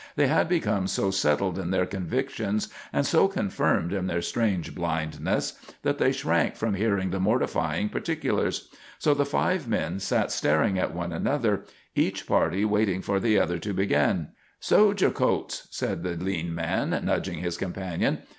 [0.15, 5.53] They had become so settled in their convictions, and so confirmed in their strange blindness,
[5.83, 8.67] that they shrank from hearing the mortifying particulars.
[8.97, 13.59] So the five men sat staring at one another, each party waiting for the other
[13.59, 14.29] to begin.
[14.59, 18.23] "Sojer coats," said the lean man, nudging his companion.